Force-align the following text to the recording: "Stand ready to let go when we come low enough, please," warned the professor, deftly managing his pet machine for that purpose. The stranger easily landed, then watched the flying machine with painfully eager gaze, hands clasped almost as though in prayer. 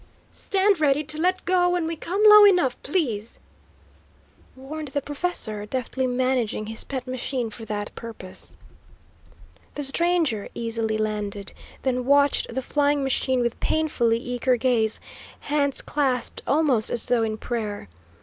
"Stand 0.31 0.79
ready 0.79 1.03
to 1.03 1.21
let 1.21 1.45
go 1.45 1.69
when 1.69 1.85
we 1.85 1.95
come 1.95 2.23
low 2.25 2.43
enough, 2.43 2.75
please," 2.81 3.37
warned 4.55 4.87
the 4.87 4.99
professor, 5.01 5.63
deftly 5.67 6.07
managing 6.07 6.65
his 6.65 6.83
pet 6.83 7.05
machine 7.05 7.51
for 7.51 7.65
that 7.65 7.93
purpose. 7.93 8.55
The 9.75 9.83
stranger 9.83 10.49
easily 10.55 10.97
landed, 10.97 11.53
then 11.83 12.05
watched 12.05 12.51
the 12.51 12.63
flying 12.63 13.03
machine 13.03 13.41
with 13.41 13.59
painfully 13.59 14.17
eager 14.17 14.55
gaze, 14.57 14.99
hands 15.41 15.83
clasped 15.83 16.41
almost 16.47 16.89
as 16.89 17.05
though 17.05 17.21
in 17.21 17.37
prayer. 17.37 17.87